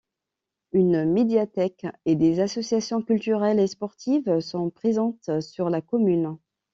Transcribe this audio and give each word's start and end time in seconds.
Une 0.71 1.05
médiathèque 1.05 1.85
et 2.05 2.15
des 2.15 2.39
associations 2.39 3.03
culturelles 3.03 3.59
et 3.59 3.67
sportives 3.67 4.39
sont 4.39 4.71
présentes 4.71 5.39
sur 5.41 5.69
la 5.69 5.81
commune. 5.81 6.39